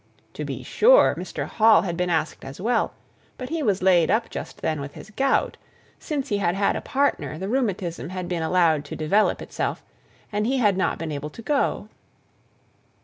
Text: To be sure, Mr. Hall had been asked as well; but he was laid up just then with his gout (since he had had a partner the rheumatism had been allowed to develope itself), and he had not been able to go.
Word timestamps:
To 0.33 0.43
be 0.43 0.63
sure, 0.63 1.13
Mr. 1.15 1.45
Hall 1.45 1.83
had 1.83 1.95
been 1.95 2.09
asked 2.09 2.43
as 2.43 2.59
well; 2.59 2.93
but 3.37 3.49
he 3.49 3.61
was 3.61 3.83
laid 3.83 4.09
up 4.09 4.31
just 4.31 4.61
then 4.63 4.81
with 4.81 4.95
his 4.95 5.11
gout 5.11 5.57
(since 5.99 6.29
he 6.29 6.37
had 6.39 6.55
had 6.55 6.75
a 6.75 6.81
partner 6.81 7.37
the 7.37 7.47
rheumatism 7.47 8.09
had 8.09 8.27
been 8.27 8.41
allowed 8.41 8.83
to 8.85 8.95
develope 8.95 9.43
itself), 9.43 9.83
and 10.31 10.47
he 10.47 10.57
had 10.57 10.75
not 10.75 10.97
been 10.97 11.11
able 11.11 11.29
to 11.29 11.43
go. 11.43 11.87